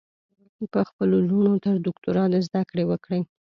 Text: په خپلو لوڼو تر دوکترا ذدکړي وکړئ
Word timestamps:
په 0.71 0.79
خپلو 0.89 1.17
لوڼو 1.29 1.53
تر 1.65 1.75
دوکترا 1.85 2.23
ذدکړي 2.47 2.83
وکړئ 2.87 3.21